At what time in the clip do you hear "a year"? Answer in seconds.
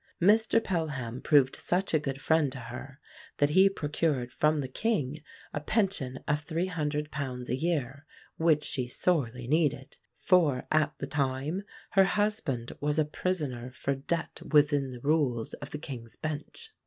7.49-8.07